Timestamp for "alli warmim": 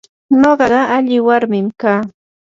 0.95-1.67